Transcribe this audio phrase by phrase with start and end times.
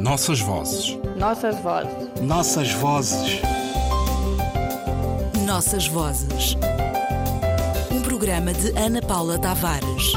[0.00, 0.98] Nossas vozes.
[1.18, 2.20] Nossas vozes.
[2.22, 3.42] Nossas vozes.
[5.44, 6.56] Nossas vozes.
[7.92, 10.14] Um programa de Ana Paula Tavares.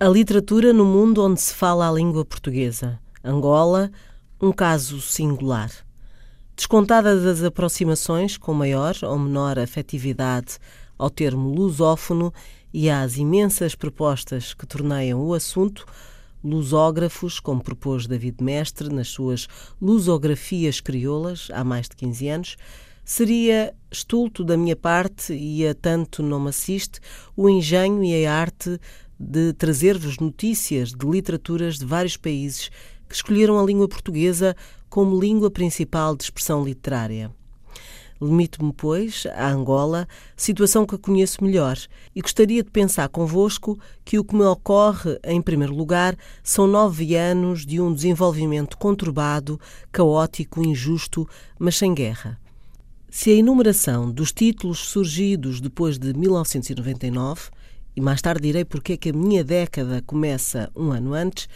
[0.00, 2.98] A literatura no mundo onde se fala a língua portuguesa.
[3.22, 3.88] Angola,
[4.40, 5.70] um caso singular.
[6.56, 10.58] Descontada das aproximações com maior ou menor afetividade
[10.98, 12.34] ao termo lusófono
[12.72, 15.86] e às imensas propostas que torneiam o assunto,
[16.44, 19.48] lusógrafos, como propôs David Mestre nas suas
[19.80, 22.56] lusografias crioulas há mais de 15 anos,
[23.04, 27.00] seria estulto da minha parte, e a tanto não me assiste,
[27.34, 28.78] o engenho e a arte
[29.18, 32.70] de trazer-vos notícias de literaturas de vários países
[33.08, 34.54] que escolheram a língua portuguesa
[34.88, 37.30] como língua principal de expressão literária.
[38.20, 41.76] Limito-me, pois, a Angola, situação que conheço melhor,
[42.14, 47.16] e gostaria de pensar convosco que o que me ocorre, em primeiro lugar, são nove
[47.16, 52.38] anos de um desenvolvimento conturbado, caótico, injusto, mas sem guerra.
[53.10, 57.50] Se a enumeração dos títulos surgidos depois de 1999,
[57.96, 61.48] e mais tarde direi porque é que a minha década começa um ano antes,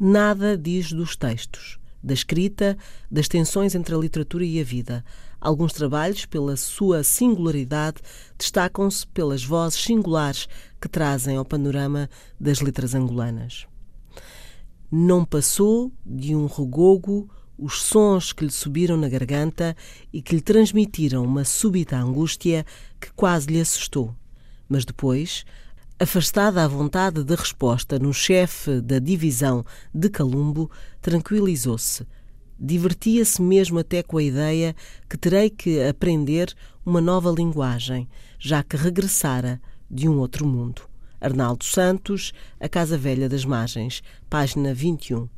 [0.00, 2.78] nada diz dos textos, da escrita,
[3.10, 5.04] das tensões entre a literatura e a vida.
[5.42, 7.96] Alguns trabalhos, pela sua singularidade,
[8.38, 10.46] destacam-se pelas vozes singulares
[10.80, 13.66] que trazem ao panorama das letras angolanas.
[14.88, 19.76] Não passou de um regogo os sons que lhe subiram na garganta
[20.12, 22.64] e que lhe transmitiram uma súbita angústia
[23.00, 24.14] que quase lhe assustou.
[24.68, 25.44] Mas depois,
[25.98, 32.06] afastada à vontade de resposta no chefe da divisão de Calumbo, tranquilizou-se.
[32.64, 34.76] Divertia-se mesmo até com a ideia
[35.10, 36.54] que terei que aprender
[36.86, 39.60] uma nova linguagem, já que regressara
[39.90, 40.82] de um outro mundo.
[41.20, 45.28] Arnaldo Santos, A Casa Velha das Margens, página 21.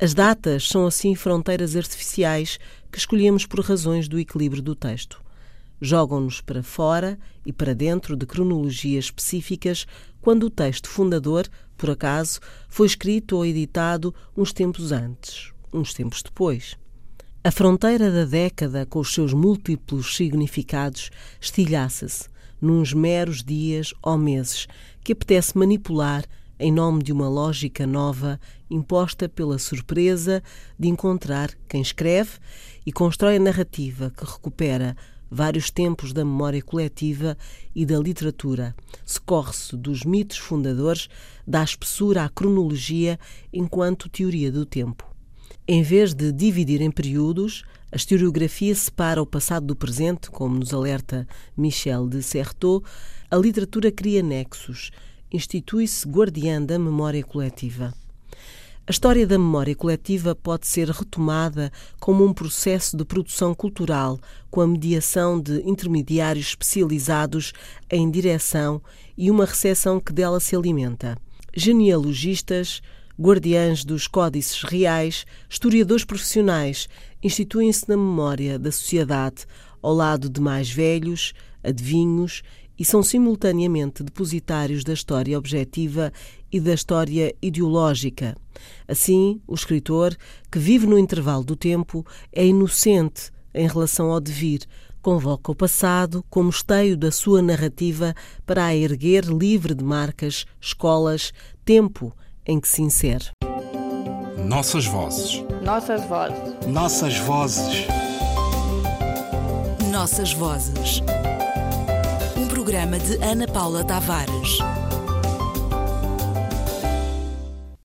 [0.00, 2.58] As datas são assim fronteiras artificiais
[2.90, 5.24] que escolhemos por razões do equilíbrio do texto
[5.80, 9.86] jogam-nos para fora e para dentro de cronologias específicas
[10.20, 16.22] quando o texto fundador, por acaso, foi escrito ou editado uns tempos antes, uns tempos
[16.22, 16.76] depois.
[17.42, 22.28] A fronteira da década, com os seus múltiplos significados, estilhaça-se
[22.60, 24.66] nos meros dias ou meses
[25.02, 26.24] que apetece manipular
[26.58, 28.40] em nome de uma lógica nova
[28.70, 30.42] imposta pela surpresa
[30.78, 32.38] de encontrar quem escreve
[32.86, 34.96] e constrói a narrativa que recupera
[35.30, 37.36] vários tempos da memória coletiva
[37.74, 38.74] e da literatura.
[39.04, 41.08] Socorre-se dos mitos fundadores,
[41.46, 43.18] dá espessura à cronologia
[43.52, 45.13] enquanto teoria do tempo.
[45.66, 50.74] Em vez de dividir em períodos, a historiografia separa o passado do presente, como nos
[50.74, 51.26] alerta
[51.56, 52.84] Michel de Certeau,
[53.30, 54.90] a literatura cria nexos,
[55.32, 57.94] institui-se guardiã da memória coletiva.
[58.86, 64.20] A história da memória coletiva pode ser retomada como um processo de produção cultural
[64.50, 67.54] com a mediação de intermediários especializados
[67.90, 68.82] em direção
[69.16, 71.16] e uma recepção que dela se alimenta.
[71.56, 72.82] Genealogistas,
[73.20, 76.88] guardiães dos códices reais, historiadores profissionais
[77.22, 79.46] instituem-se na memória da sociedade
[79.80, 81.32] ao lado de mais velhos,
[81.62, 82.42] adivinhos
[82.78, 86.12] e são simultaneamente depositários da história objetiva
[86.50, 88.36] e da história ideológica.
[88.88, 90.16] Assim, o escritor,
[90.50, 94.62] que vive no intervalo do tempo, é inocente em relação ao devir,
[95.00, 98.14] convoca o passado como esteio da sua narrativa
[98.44, 101.32] para a erguer livre de marcas, escolas,
[101.64, 102.12] tempo
[102.46, 103.24] em que se insere.
[104.38, 105.42] Nossas vozes.
[105.62, 106.66] Nossas vozes.
[106.66, 107.86] Nossas vozes.
[109.90, 111.02] Nossas vozes.
[112.36, 114.58] Um programa de Ana Paula Tavares.